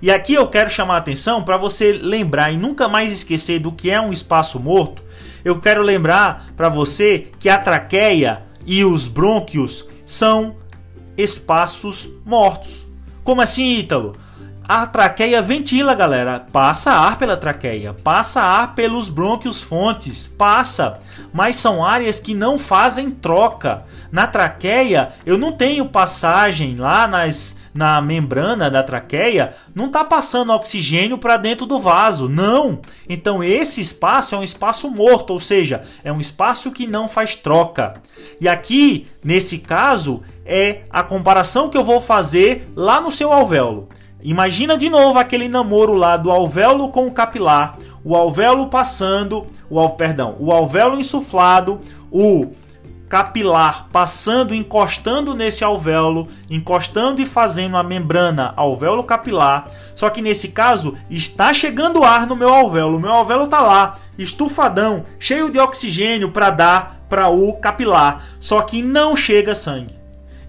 E 0.00 0.10
aqui 0.10 0.34
eu 0.34 0.48
quero 0.48 0.70
chamar 0.70 0.94
a 0.94 0.98
atenção 0.98 1.42
para 1.42 1.58
você 1.58 1.92
lembrar 1.92 2.50
e 2.50 2.56
nunca 2.56 2.88
mais 2.88 3.12
esquecer 3.12 3.58
do 3.58 3.72
que 3.72 3.90
é 3.90 4.00
um 4.00 4.12
espaço 4.12 4.58
morto. 4.58 5.02
Eu 5.44 5.60
quero 5.60 5.82
lembrar 5.82 6.52
para 6.56 6.68
você 6.68 7.28
que 7.38 7.48
a 7.48 7.58
traqueia 7.58 8.42
e 8.64 8.84
os 8.84 9.06
brônquios 9.06 9.86
são 10.06 10.56
espaços 11.16 12.08
mortos. 12.24 12.86
Como 13.22 13.42
assim, 13.42 13.78
Ítalo? 13.78 14.14
A 14.72 14.86
traqueia 14.86 15.42
ventila, 15.42 15.96
galera. 15.96 16.46
Passa 16.52 16.92
ar 16.92 17.18
pela 17.18 17.36
traqueia, 17.36 17.92
passa 17.92 18.40
ar 18.40 18.76
pelos 18.76 19.08
brônquios 19.08 19.60
fontes, 19.60 20.28
passa. 20.28 21.00
Mas 21.32 21.56
são 21.56 21.84
áreas 21.84 22.20
que 22.20 22.34
não 22.34 22.56
fazem 22.56 23.10
troca. 23.10 23.82
Na 24.12 24.28
traqueia, 24.28 25.10
eu 25.26 25.36
não 25.36 25.50
tenho 25.50 25.86
passagem 25.86 26.76
lá 26.76 27.08
nas 27.08 27.58
na 27.74 28.00
membrana 28.00 28.70
da 28.70 28.82
traqueia, 28.82 29.54
não 29.74 29.86
está 29.86 30.04
passando 30.04 30.52
oxigênio 30.52 31.18
para 31.18 31.36
dentro 31.36 31.66
do 31.66 31.80
vaso, 31.80 32.28
não. 32.28 32.80
Então 33.08 33.42
esse 33.42 33.80
espaço 33.80 34.36
é 34.36 34.38
um 34.38 34.44
espaço 34.44 34.88
morto, 34.88 35.32
ou 35.32 35.40
seja, 35.40 35.82
é 36.04 36.12
um 36.12 36.20
espaço 36.20 36.70
que 36.70 36.86
não 36.86 37.08
faz 37.08 37.34
troca. 37.34 37.94
E 38.40 38.48
aqui, 38.48 39.08
nesse 39.24 39.58
caso, 39.58 40.22
é 40.46 40.82
a 40.90 41.02
comparação 41.02 41.68
que 41.68 41.76
eu 41.76 41.82
vou 41.82 42.00
fazer 42.00 42.70
lá 42.76 43.00
no 43.00 43.10
seu 43.10 43.32
alvéolo. 43.32 43.88
Imagina 44.22 44.76
de 44.76 44.90
novo 44.90 45.18
aquele 45.18 45.48
namoro 45.48 45.94
lá 45.94 46.16
do 46.16 46.30
alvéolo 46.30 46.90
com 46.90 47.06
o 47.06 47.12
capilar, 47.12 47.78
o 48.04 48.14
alvéolo 48.14 48.66
passando, 48.68 49.46
o 49.68 49.88
perdão, 49.90 50.36
o 50.38 50.52
alvéolo 50.52 50.98
insuflado, 50.98 51.80
o 52.10 52.52
capilar 53.08 53.88
passando, 53.92 54.54
encostando 54.54 55.34
nesse 55.34 55.64
alvéolo, 55.64 56.28
encostando 56.48 57.20
e 57.20 57.26
fazendo 57.26 57.76
a 57.76 57.82
membrana 57.82 58.54
alvéolo 58.56 59.02
capilar. 59.02 59.66
Só 59.96 60.08
que 60.08 60.22
nesse 60.22 60.50
caso 60.50 60.96
está 61.10 61.52
chegando 61.52 62.04
ar 62.04 62.24
no 62.24 62.36
meu 62.36 62.54
alvéolo. 62.54 62.98
O 62.98 63.00
meu 63.00 63.10
alvéolo 63.10 63.44
está 63.44 63.60
lá, 63.60 63.96
estufadão, 64.16 65.04
cheio 65.18 65.50
de 65.50 65.58
oxigênio 65.58 66.30
para 66.30 66.50
dar 66.50 67.00
para 67.08 67.28
o 67.28 67.52
capilar. 67.54 68.24
Só 68.38 68.62
que 68.62 68.80
não 68.80 69.16
chega 69.16 69.56
sangue. 69.56 69.99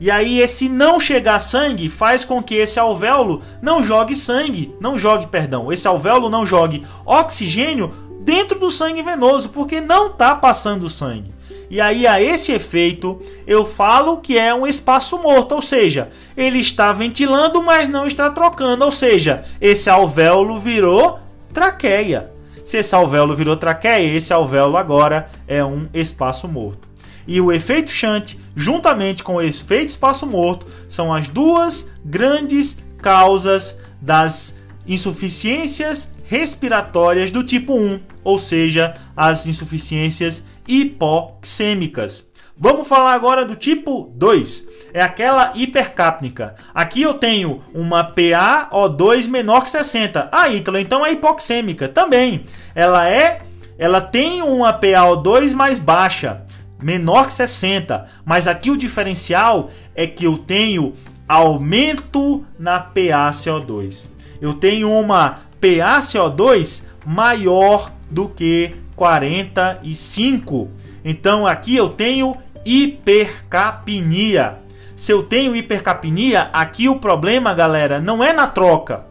E 0.01 0.10
aí 0.10 0.39
esse 0.39 0.67
não 0.67 1.00
chegar 1.00 1.38
sangue 1.38 1.88
faz 1.88 2.25
com 2.25 2.41
que 2.41 2.55
esse 2.55 2.79
alvéolo 2.79 3.43
não 3.62 3.86
jogue 3.86 4.15
sangue, 4.15 4.74
não 4.81 4.98
jogue, 4.98 5.27
perdão, 5.27 5.72
esse 5.72 5.88
alvéolo 5.88 6.27
não 6.27 6.43
jogue 6.43 6.84
oxigênio 7.05 7.93
dentro 8.20 8.58
do 8.58 8.72
sangue 8.72 9.03
venoso, 9.03 9.50
porque 9.50 9.79
não 9.79 10.08
está 10.08 10.34
passando 10.34 10.89
sangue. 10.89 11.31
E 11.70 11.79
aí, 11.79 12.08
a 12.08 12.20
esse 12.20 12.51
efeito, 12.51 13.22
eu 13.46 13.63
falo 13.63 14.17
que 14.17 14.39
é 14.39 14.51
um 14.51 14.65
espaço 14.65 15.20
morto, 15.20 15.53
ou 15.53 15.62
seja, 15.62 16.10
ele 16.36 16.58
está 16.58 16.91
ventilando, 16.91 17.62
mas 17.62 17.88
não 17.88 18.08
está 18.08 18.27
trocando, 18.31 18.84
ou 18.84 18.91
seja, 18.91 19.46
esse 19.62 19.88
alvéolo 19.88 20.58
virou 20.58 21.20
traqueia. 21.53 22.31
Se 22.65 22.77
esse 22.77 22.96
alvéolo 22.96 23.36
virou 23.36 23.55
traqueia, 23.55 24.17
esse 24.17 24.34
alvéolo 24.34 24.77
agora 24.77 25.29
é 25.48 25.63
um 25.63 25.88
espaço 25.93 26.48
morto. 26.48 26.90
E 27.28 27.40
o 27.40 27.51
efeito 27.51 27.90
Shunt, 27.90 28.36
juntamente 28.56 29.24
com 29.24 29.36
o 29.36 29.42
efeito 29.42 29.90
espaço 29.90 30.25
morto, 30.25 30.66
são 30.88 31.13
as 31.13 31.28
duas 31.28 31.92
grandes 32.04 32.78
causas 33.01 33.80
das 34.01 34.58
insuficiências 34.88 36.12
respiratórias 36.25 37.30
do 37.30 37.44
tipo 37.44 37.74
1, 37.74 38.00
ou 38.24 38.40
seja, 38.40 38.96
as 39.16 39.48
insuficiências 39.48 40.46
hipoxêmicas. 40.68 42.32
Vamos 42.58 42.88
falar 42.88 43.13
agora 43.13 43.44
do 43.44 43.56
tipo 43.56 44.12
2. 44.16 44.70
É 44.94 45.01
aquela 45.01 45.51
hipercápnica. 45.56 46.56
Aqui 46.74 47.01
eu 47.01 47.16
tenho 47.16 47.62
uma 47.74 48.04
PaO2 48.13 49.28
menor 49.28 49.63
que 49.63 49.72
60. 49.72 50.30
Ah, 50.32 50.48
Ítalo, 50.48 50.78
então 50.78 51.06
é 51.06 51.12
hipoxêmica. 51.12 51.88
Também. 51.88 52.44
Ela 52.75 53.10
é 53.10 53.42
ela 53.82 54.00
tem 54.00 54.44
uma 54.44 54.80
PaO2 54.80 55.54
mais 55.54 55.80
baixa, 55.80 56.44
menor 56.81 57.27
que 57.27 57.33
60, 57.33 58.07
mas 58.25 58.47
aqui 58.47 58.71
o 58.71 58.77
diferencial 58.77 59.69
é 59.95 60.07
que 60.07 60.25
eu 60.25 60.38
tenho 60.38 60.93
aumento 61.27 62.43
na 62.57 62.83
PaCO2. 62.83 64.09
Eu 64.41 64.53
tenho 64.53 64.91
uma 64.91 65.39
PaCO2 65.61 66.85
maior 67.05 67.91
do 68.09 68.27
que 68.27 68.75
45. 68.95 70.69
Então 71.03 71.47
aqui 71.47 71.75
eu 71.75 71.89
tenho 71.89 72.35
hipercapnia. 72.65 74.57
Se 74.95 75.11
eu 75.11 75.23
tenho 75.23 75.55
hipercapnia, 75.55 76.50
aqui 76.53 76.88
o 76.88 76.97
problema, 76.97 77.53
galera, 77.53 78.00
não 78.00 78.23
é 78.23 78.33
na 78.33 78.45
troca. 78.45 79.07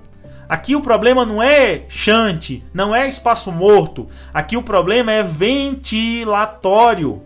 Aqui 0.49 0.75
o 0.75 0.81
problema 0.81 1.25
não 1.25 1.43
é 1.43 1.85
chante, 1.89 2.65
não 2.75 2.95
é 2.95 3.09
espaço 3.09 3.53
morto. 3.53 4.09
Aqui 4.35 4.57
o 4.57 4.63
problema 4.63 5.13
é 5.13 5.23
ventilatório. 5.23 7.23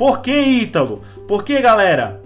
Por 0.00 0.22
que, 0.22 0.32
Ítalo? 0.32 1.02
Porque, 1.28 1.60
galera, 1.60 2.22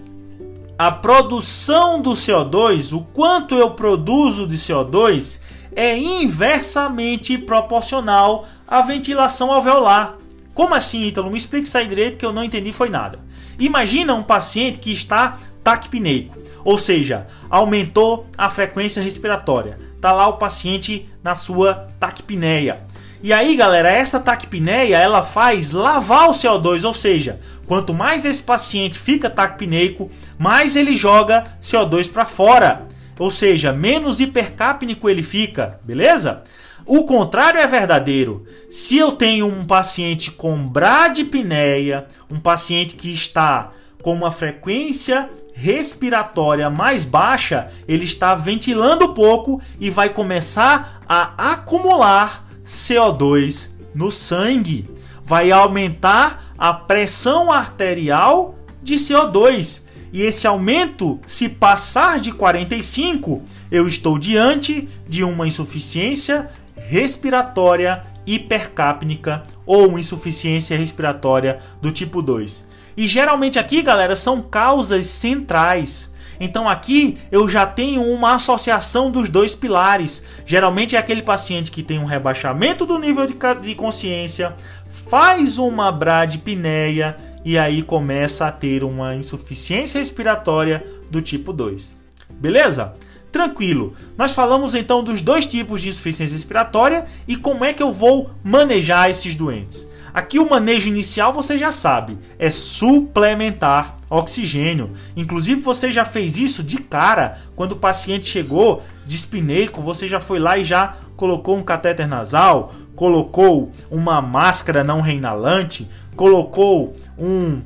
a 0.78 0.92
produção 0.92 2.00
do 2.00 2.12
CO2, 2.12 2.96
o 2.96 3.00
quanto 3.02 3.56
eu 3.56 3.72
produzo 3.72 4.46
de 4.46 4.54
CO2, 4.54 5.40
é 5.74 5.98
inversamente 5.98 7.36
proporcional 7.36 8.46
à 8.64 8.80
ventilação 8.80 9.50
alveolar. 9.50 10.14
Como 10.54 10.72
assim, 10.72 11.02
Ítalo? 11.04 11.32
Me 11.32 11.36
explique 11.36 11.66
isso 11.66 11.76
aí 11.76 11.88
direito 11.88 12.16
que 12.16 12.24
eu 12.24 12.32
não 12.32 12.44
entendi 12.44 12.70
foi 12.70 12.88
nada. 12.88 13.18
Imagina 13.58 14.14
um 14.14 14.22
paciente 14.22 14.78
que 14.78 14.92
está 14.92 15.36
taquipneico, 15.64 16.38
ou 16.64 16.78
seja, 16.78 17.26
aumentou 17.50 18.24
a 18.38 18.48
frequência 18.48 19.02
respiratória. 19.02 19.80
Tá 20.00 20.12
lá 20.12 20.28
o 20.28 20.34
paciente 20.34 21.08
na 21.24 21.34
sua 21.34 21.88
taquipneia. 21.98 22.84
E 23.24 23.32
aí, 23.32 23.56
galera, 23.56 23.90
essa 23.90 24.20
taquipneia 24.20 24.98
ela 24.98 25.22
faz 25.22 25.70
lavar 25.70 26.28
o 26.28 26.32
CO2, 26.32 26.84
ou 26.84 26.92
seja, 26.92 27.40
quanto 27.64 27.94
mais 27.94 28.22
esse 28.22 28.42
paciente 28.42 28.98
fica 28.98 29.30
taquipneico, 29.30 30.10
mais 30.38 30.76
ele 30.76 30.94
joga 30.94 31.56
CO2 31.58 32.12
para 32.12 32.26
fora. 32.26 32.86
Ou 33.18 33.30
seja, 33.30 33.72
menos 33.72 34.20
hipercapnico 34.20 35.08
ele 35.08 35.22
fica, 35.22 35.80
beleza? 35.82 36.42
O 36.84 37.04
contrário 37.04 37.58
é 37.58 37.66
verdadeiro. 37.66 38.44
Se 38.68 38.98
eu 38.98 39.12
tenho 39.12 39.46
um 39.46 39.64
paciente 39.64 40.30
com 40.30 40.68
bradipneia, 40.68 42.06
um 42.30 42.38
paciente 42.38 42.94
que 42.94 43.10
está 43.10 43.70
com 44.02 44.12
uma 44.12 44.30
frequência 44.30 45.30
respiratória 45.54 46.68
mais 46.68 47.06
baixa, 47.06 47.68
ele 47.88 48.04
está 48.04 48.34
ventilando 48.34 49.14
pouco 49.14 49.62
e 49.80 49.88
vai 49.88 50.10
começar 50.10 51.00
a 51.08 51.52
acumular 51.52 52.43
CO2 52.64 53.70
no 53.94 54.10
sangue. 54.10 54.88
Vai 55.24 55.50
aumentar 55.50 56.52
a 56.58 56.72
pressão 56.72 57.50
arterial 57.52 58.54
de 58.82 58.94
CO2. 58.94 59.82
E 60.12 60.22
esse 60.22 60.46
aumento, 60.46 61.20
se 61.26 61.48
passar 61.48 62.20
de 62.20 62.30
45, 62.30 63.42
eu 63.70 63.88
estou 63.88 64.18
diante 64.18 64.88
de 65.08 65.24
uma 65.24 65.46
insuficiência 65.46 66.50
respiratória 66.76 68.04
hipercápnica 68.26 69.42
ou 69.66 69.98
insuficiência 69.98 70.78
respiratória 70.78 71.58
do 71.82 71.90
tipo 71.90 72.22
2. 72.22 72.64
E 72.96 73.08
geralmente 73.08 73.58
aqui, 73.58 73.82
galera, 73.82 74.14
são 74.14 74.40
causas 74.40 75.06
centrais. 75.06 76.13
Então 76.38 76.68
aqui 76.68 77.18
eu 77.30 77.48
já 77.48 77.66
tenho 77.66 78.02
uma 78.02 78.34
associação 78.34 79.10
dos 79.10 79.28
dois 79.28 79.54
pilares. 79.54 80.24
Geralmente 80.46 80.96
é 80.96 80.98
aquele 80.98 81.22
paciente 81.22 81.70
que 81.70 81.82
tem 81.82 81.98
um 81.98 82.04
rebaixamento 82.04 82.84
do 82.86 82.98
nível 82.98 83.26
de, 83.26 83.36
de 83.62 83.74
consciência, 83.74 84.54
faz 84.88 85.58
uma 85.58 85.90
bradipneia 85.90 87.16
e 87.44 87.58
aí 87.58 87.82
começa 87.82 88.46
a 88.46 88.52
ter 88.52 88.82
uma 88.82 89.14
insuficiência 89.14 89.98
respiratória 89.98 90.84
do 91.10 91.20
tipo 91.20 91.52
2. 91.52 91.96
Beleza? 92.30 92.94
Tranquilo. 93.30 93.94
Nós 94.16 94.32
falamos 94.32 94.74
então 94.74 95.02
dos 95.02 95.20
dois 95.20 95.44
tipos 95.44 95.82
de 95.82 95.88
insuficiência 95.88 96.34
respiratória 96.34 97.04
e 97.26 97.36
como 97.36 97.64
é 97.64 97.72
que 97.72 97.82
eu 97.82 97.92
vou 97.92 98.30
manejar 98.44 99.10
esses 99.10 99.34
doentes. 99.34 99.86
Aqui 100.14 100.38
o 100.38 100.48
manejo 100.48 100.88
inicial 100.88 101.32
você 101.32 101.58
já 101.58 101.72
sabe, 101.72 102.16
é 102.38 102.48
suplementar 102.48 103.96
oxigênio. 104.08 104.92
Inclusive 105.16 105.60
você 105.60 105.90
já 105.90 106.04
fez 106.04 106.38
isso 106.38 106.62
de 106.62 106.78
cara 106.78 107.36
quando 107.56 107.72
o 107.72 107.76
paciente 107.76 108.30
chegou 108.30 108.84
dispineico, 109.04 109.82
você 109.82 110.06
já 110.06 110.20
foi 110.20 110.38
lá 110.38 110.56
e 110.56 110.62
já 110.62 110.98
colocou 111.16 111.56
um 111.56 111.64
catéter 111.64 112.06
nasal, 112.06 112.72
colocou 112.94 113.72
uma 113.90 114.22
máscara 114.22 114.84
não 114.84 115.00
reinalante, 115.00 115.90
colocou 116.14 116.94
um 117.18 117.60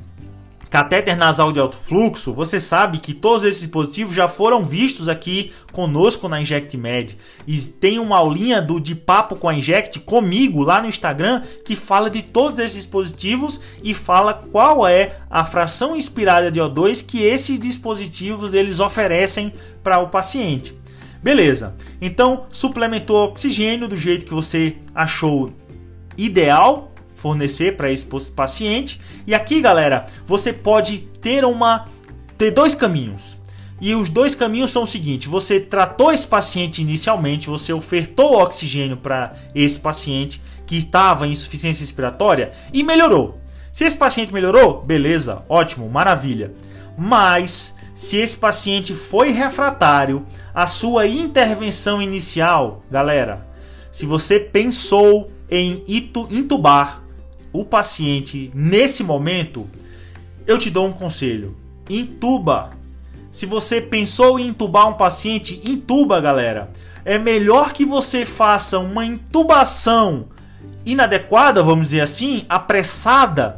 Catéter 0.69 1.17
nasal 1.17 1.51
de 1.51 1.59
alto 1.59 1.75
fluxo, 1.75 2.31
você 2.31 2.59
sabe 2.59 2.99
que 2.99 3.11
todos 3.11 3.43
esses 3.43 3.61
dispositivos 3.61 4.13
já 4.13 4.27
foram 4.27 4.63
vistos 4.63 5.09
aqui 5.09 5.51
conosco 5.71 6.29
na 6.29 6.39
InjectMed. 6.39 7.17
E 7.47 7.59
tem 7.59 7.97
uma 7.97 8.17
aulinha 8.17 8.61
do 8.61 8.79
de 8.79 8.93
papo 8.93 9.35
com 9.35 9.49
a 9.49 9.55
Inject 9.55 9.99
comigo 10.01 10.61
lá 10.61 10.79
no 10.79 10.87
Instagram 10.87 11.41
que 11.65 11.75
fala 11.75 12.07
de 12.07 12.21
todos 12.21 12.59
esses 12.59 12.77
dispositivos 12.77 13.59
e 13.83 13.95
fala 13.95 14.31
qual 14.51 14.87
é 14.87 15.17
a 15.27 15.43
fração 15.43 15.95
inspirada 15.95 16.51
de 16.51 16.59
O2 16.59 17.03
que 17.03 17.23
esses 17.23 17.59
dispositivos 17.59 18.53
eles 18.53 18.79
oferecem 18.79 19.51
para 19.81 19.97
o 19.97 20.09
paciente. 20.09 20.77
Beleza. 21.23 21.75
Então, 21.99 22.45
suplementou 22.51 23.25
oxigênio 23.25 23.87
do 23.87 23.97
jeito 23.97 24.23
que 24.23 24.33
você 24.33 24.77
achou 24.93 25.51
ideal 26.15 26.88
fornecer 27.19 27.75
para 27.75 27.91
esse 27.91 28.05
paciente. 28.35 28.99
E 29.27 29.33
aqui, 29.33 29.61
galera, 29.61 30.05
você 30.25 30.53
pode 30.53 30.99
ter 31.21 31.43
uma 31.45 31.87
ter 32.37 32.51
dois 32.51 32.73
caminhos. 32.73 33.37
E 33.81 33.93
os 33.95 34.09
dois 34.09 34.35
caminhos 34.35 34.71
são 34.71 34.83
o 34.83 34.87
seguinte: 34.87 35.27
você 35.27 35.59
tratou 35.59 36.11
esse 36.11 36.27
paciente 36.27 36.81
inicialmente, 36.81 37.49
você 37.49 37.71
ofertou 37.71 38.41
oxigênio 38.41 38.97
para 38.97 39.33
esse 39.53 39.79
paciente 39.79 40.41
que 40.65 40.75
estava 40.75 41.27
em 41.27 41.31
insuficiência 41.31 41.81
respiratória 41.81 42.51
e 42.73 42.83
melhorou. 42.83 43.39
Se 43.71 43.85
esse 43.85 43.97
paciente 43.97 44.33
melhorou, 44.33 44.81
beleza, 44.81 45.43
ótimo, 45.47 45.89
maravilha. 45.89 46.53
Mas 46.97 47.75
se 47.93 48.17
esse 48.17 48.37
paciente 48.37 48.93
foi 48.93 49.31
refratário, 49.31 50.25
a 50.53 50.65
sua 50.67 51.07
intervenção 51.07 52.01
inicial, 52.01 52.83
galera, 52.89 53.47
se 53.91 54.05
você 54.05 54.39
pensou 54.39 55.31
em 55.49 55.83
intubar 55.87 57.03
o 57.51 57.65
paciente 57.65 58.51
nesse 58.53 59.03
momento, 59.03 59.67
eu 60.45 60.57
te 60.57 60.69
dou 60.69 60.87
um 60.87 60.91
conselho: 60.91 61.55
intuba. 61.89 62.71
Se 63.31 63.45
você 63.45 63.79
pensou 63.79 64.39
em 64.39 64.47
intubar 64.47 64.89
um 64.89 64.93
paciente, 64.93 65.61
intuba, 65.63 66.19
galera. 66.19 66.71
É 67.05 67.17
melhor 67.17 67.73
que 67.73 67.85
você 67.85 68.25
faça 68.25 68.79
uma 68.79 69.05
intubação 69.05 70.25
inadequada, 70.85 71.61
vamos 71.61 71.87
dizer 71.87 72.01
assim, 72.01 72.45
apressada, 72.49 73.57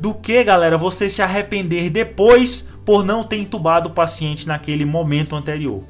do 0.00 0.12
que, 0.12 0.42
galera, 0.42 0.76
você 0.76 1.08
se 1.08 1.22
arrepender 1.22 1.88
depois 1.88 2.68
por 2.84 3.04
não 3.04 3.22
ter 3.22 3.36
intubado 3.36 3.88
o 3.88 3.92
paciente 3.92 4.48
naquele 4.48 4.84
momento 4.84 5.36
anterior. 5.36 5.84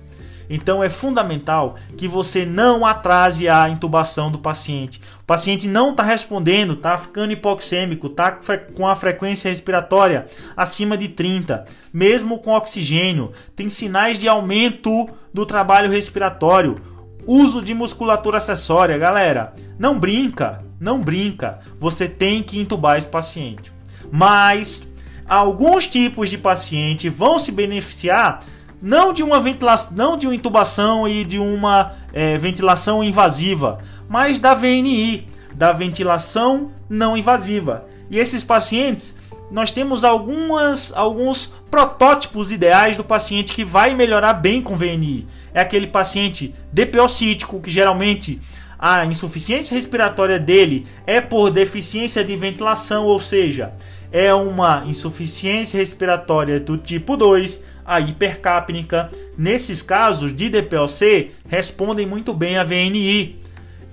Então 0.54 0.84
é 0.84 0.90
fundamental 0.90 1.76
que 1.96 2.06
você 2.06 2.44
não 2.44 2.84
atrase 2.84 3.48
a 3.48 3.70
intubação 3.70 4.30
do 4.30 4.38
paciente. 4.38 5.00
O 5.22 5.24
paciente 5.24 5.66
não 5.66 5.92
está 5.92 6.02
respondendo, 6.02 6.74
está 6.74 6.98
ficando 6.98 7.32
hipoxêmico, 7.32 8.08
está 8.08 8.38
com 8.74 8.86
a 8.86 8.94
frequência 8.94 9.48
respiratória 9.48 10.26
acima 10.54 10.94
de 10.94 11.08
30, 11.08 11.64
mesmo 11.90 12.38
com 12.38 12.52
oxigênio, 12.52 13.32
tem 13.56 13.70
sinais 13.70 14.18
de 14.18 14.28
aumento 14.28 15.08
do 15.32 15.46
trabalho 15.46 15.90
respiratório. 15.90 16.82
Uso 17.26 17.62
de 17.62 17.72
musculatura 17.72 18.36
acessória, 18.36 18.98
galera, 18.98 19.54
não 19.78 19.98
brinca, 19.98 20.62
não 20.78 21.00
brinca. 21.00 21.60
Você 21.78 22.06
tem 22.06 22.42
que 22.42 22.60
intubar 22.60 22.98
esse 22.98 23.08
paciente. 23.08 23.72
Mas 24.10 24.92
alguns 25.26 25.86
tipos 25.86 26.28
de 26.28 26.36
paciente 26.36 27.08
vão 27.08 27.38
se 27.38 27.50
beneficiar 27.50 28.40
não 28.82 29.12
de 29.12 29.22
uma 29.22 29.40
ventilação, 29.40 29.96
não 29.96 30.16
de 30.16 30.26
uma 30.26 30.34
intubação 30.34 31.08
e 31.08 31.24
de 31.24 31.38
uma 31.38 31.92
é, 32.12 32.36
ventilação 32.36 33.02
invasiva, 33.04 33.78
mas 34.08 34.40
da 34.40 34.54
VNI, 34.54 35.28
da 35.54 35.72
ventilação 35.72 36.72
não 36.88 37.16
invasiva. 37.16 37.86
E 38.10 38.18
esses 38.18 38.42
pacientes, 38.42 39.16
nós 39.52 39.70
temos 39.70 40.02
algumas, 40.02 40.92
alguns 40.96 41.54
protótipos 41.70 42.50
ideais 42.50 42.96
do 42.96 43.04
paciente 43.04 43.52
que 43.52 43.64
vai 43.64 43.94
melhorar 43.94 44.32
bem 44.32 44.60
com 44.60 44.76
VNI. 44.76 45.28
É 45.54 45.60
aquele 45.60 45.86
paciente 45.86 46.52
DPOcítico, 46.72 47.60
que 47.60 47.70
geralmente 47.70 48.40
a 48.78 49.06
insuficiência 49.06 49.76
respiratória 49.76 50.40
dele 50.40 50.86
é 51.06 51.20
por 51.20 51.50
deficiência 51.50 52.24
de 52.24 52.36
ventilação, 52.36 53.04
ou 53.04 53.20
seja, 53.20 53.72
é 54.10 54.34
uma 54.34 54.82
insuficiência 54.86 55.78
respiratória 55.78 56.58
do 56.58 56.76
tipo 56.76 57.16
2 57.16 57.64
a 57.84 58.00
hipercapnica. 58.00 59.10
Nesses 59.36 59.82
casos 59.82 60.34
de 60.34 60.48
DPOC, 60.48 61.32
respondem 61.48 62.06
muito 62.06 62.32
bem 62.34 62.58
a 62.58 62.64
VNI. 62.64 63.40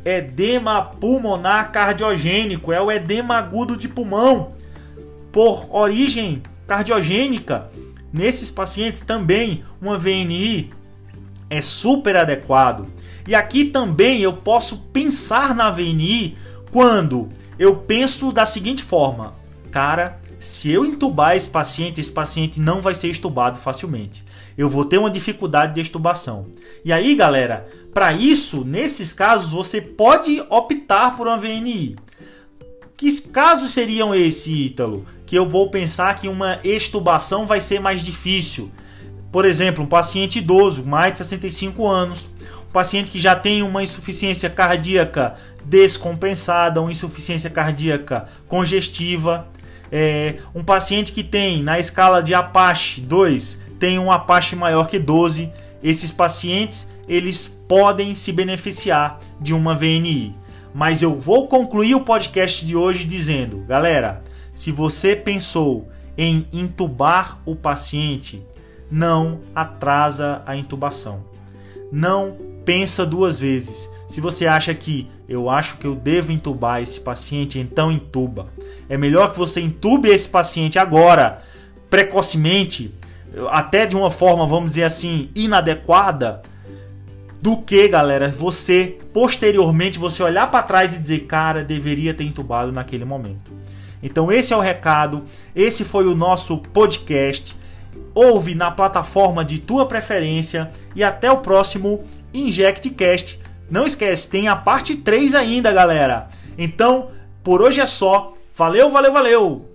Edema 0.04 0.82
pulmonar 0.82 1.71
cardiogênico 1.71 2.71
é 2.71 2.82
o 2.82 2.91
edema 2.91 3.36
agudo 3.36 3.75
de 3.75 3.88
pulmão 3.88 4.54
por 5.32 5.67
origem 5.75 6.41
cardiogênica. 6.67 7.69
Nesses 8.12 8.49
pacientes 8.49 9.02
também 9.02 9.63
uma 9.82 9.97
VNI 9.97 10.71
é 11.49 11.62
super 11.62 12.15
adequado. 12.15 12.88
E 13.28 13.36
aqui 13.36 13.65
também 13.65 14.21
eu 14.21 14.34
posso 14.34 14.78
pensar 14.91 15.54
na 15.54 15.69
VNI 15.69 16.36
quando 16.71 17.30
eu 17.58 17.75
penso 17.75 18.32
da 18.32 18.45
seguinte 18.45 18.84
forma: 18.84 19.34
cara, 19.71 20.19
se 20.39 20.71
eu 20.71 20.86
entubar 20.86 21.36
esse 21.36 21.49
paciente, 21.49 21.99
esse 21.99 22.12
paciente 22.12 22.60
não 22.60 22.82
vai 22.82 22.95
ser 22.95 23.10
estubado 23.10 23.58
facilmente. 23.58 24.23
Eu 24.58 24.69
vou 24.69 24.86
ter 24.86 24.97
uma 24.97 25.10
dificuldade 25.10 25.73
de 25.73 25.82
estubação. 25.82 26.47
E 26.84 26.93
aí, 26.93 27.13
galera, 27.13 27.67
para 27.93 28.13
isso, 28.13 28.63
nesses 28.63 29.12
casos, 29.12 29.52
você 29.52 29.82
pode 29.82 30.39
optar 30.49 31.17
por 31.17 31.28
uma 31.28 31.38
VNI. 31.38 31.97
Que 32.95 33.21
casos 33.30 33.71
seriam 33.71 34.15
esse, 34.15 34.54
Ítalo? 34.54 35.06
Que 35.25 35.38
eu 35.38 35.47
vou 35.47 35.69
pensar 35.69 36.15
que 36.15 36.28
uma 36.28 36.60
extubação 36.63 37.45
vai 37.45 37.60
ser 37.60 37.80
mais 37.80 38.02
difícil. 38.02 38.71
Por 39.32 39.45
exemplo, 39.45 39.84
um 39.84 39.88
paciente 39.88 40.39
idoso, 40.39 40.86
mais 40.86 41.13
de 41.13 41.19
65 41.19 41.88
anos, 41.88 42.30
um 42.67 42.71
paciente 42.71 43.12
que 43.12 43.19
já 43.19 43.36
tem 43.36 43.62
uma 43.62 43.84
insuficiência 43.84 44.49
cardíaca 44.49 45.36
descompensada, 45.63 46.82
uma 46.82 46.91
insuficiência 46.91 47.49
cardíaca 47.49 48.28
congestiva, 48.47 49.47
é, 49.91 50.38
um 50.54 50.63
paciente 50.63 51.12
que 51.12 51.23
tem 51.23 51.63
na 51.63 51.80
escala 51.80 52.21
de 52.21 52.34
Apache 52.34 53.02
2 53.02 53.62
tem 53.80 53.97
um 53.97 54.12
Apache 54.12 54.56
maior 54.56 54.88
que 54.88 54.99
12, 54.99 55.52
esses 55.82 56.12
pacientes 56.12 56.89
eles 57.08 57.47
podem 57.67 58.13
se 58.13 58.32
beneficiar 58.32 59.19
de 59.39 59.54
uma 59.54 59.73
VNI. 59.73 60.36
Mas 60.73 61.02
eu 61.02 61.15
vou 61.15 61.47
concluir 61.47 61.95
o 61.95 62.02
podcast 62.02 62.65
de 62.65 62.75
hoje 62.75 63.06
dizendo, 63.06 63.60
galera, 63.67 64.21
se 64.54 64.71
você 64.71 65.15
pensou 65.15 65.88
em 66.17 66.45
intubar 66.52 67.39
o 67.45 67.56
paciente, 67.56 68.45
não 68.91 69.39
atrasa 69.56 70.43
a 70.45 70.56
intubação. 70.56 71.23
Não 71.91 72.38
pensa 72.65 73.06
duas 73.06 73.39
vezes. 73.39 73.89
Se 74.10 74.19
você 74.19 74.48
acha 74.48 74.74
que 74.74 75.08
eu 75.28 75.52
acho 75.52 75.78
que 75.78 75.86
eu 75.86 75.93
devo 75.93 76.32
intubar 76.32 76.82
esse 76.82 77.00
paciente, 77.00 77.60
então 77.60 77.91
intuba. 77.91 78.48
É 78.89 78.98
melhor 78.98 79.32
que 79.32 79.38
você 79.38 79.62
intube 79.62 80.10
esse 80.10 80.28
paciente 80.28 80.80
agora, 80.80 81.43
precocemente, 81.91 82.91
até 83.52 83.86
de 83.86 83.95
uma 83.95 84.10
forma, 84.10 84.48
vamos 84.48 84.72
dizer 84.72 84.86
assim, 84.86 85.30
inadequada, 85.36 86.41
do 87.39 87.56
que, 87.58 87.88
galera, 87.88 88.30
você 88.30 88.98
posteriormente 89.13 90.00
você 90.00 90.24
olhar 90.24 90.50
para 90.50 90.63
trás 90.63 90.95
e 90.95 90.98
dizer, 90.98 91.19
cara, 91.26 91.63
deveria 91.63 92.13
ter 92.13 92.24
entubado 92.24 92.72
naquele 92.72 93.06
momento. 93.06 93.52
Então 94.02 94.32
esse 94.32 94.54
é 94.54 94.58
o 94.58 94.60
recado, 94.60 95.24
esse 95.56 95.86
foi 95.86 96.08
o 96.08 96.15
nosso 96.15 96.58
podcast. 96.58 97.56
Ouve 98.15 98.56
na 98.56 98.72
plataforma 98.72 99.45
de 99.45 99.60
tua 99.60 99.86
preferência 99.86 100.72
e 100.95 101.04
até 101.04 101.32
o 101.32 101.38
próximo 101.38 102.04
InjectCast. 102.34 103.39
Não 103.70 103.86
esquece, 103.86 104.30
tem 104.30 104.48
a 104.48 104.56
parte 104.56 104.96
3 104.96 105.36
ainda, 105.36 105.72
galera. 105.72 106.28
Então, 106.58 107.12
por 107.44 107.62
hoje 107.62 107.80
é 107.80 107.86
só. 107.86 108.34
Valeu, 108.56 108.90
valeu, 108.90 109.14
valeu! 109.14 109.66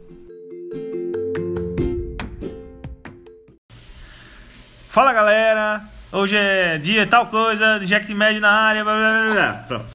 Fala 4.91 5.13
galera, 5.13 5.83
hoje 6.13 6.37
é 6.37 6.79
dia 6.79 7.05
tal 7.05 7.27
coisa, 7.27 7.81
Inject 7.83 8.15
Med 8.15 8.39
na 8.39 8.49
área, 8.49 8.85
blá 8.85 8.95
blá 8.95 9.33
blá. 9.33 9.65
Pronto. 9.67 9.87